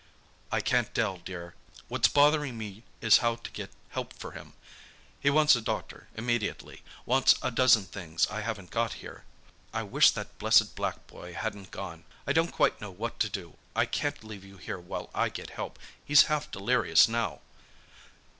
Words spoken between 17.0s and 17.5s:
now."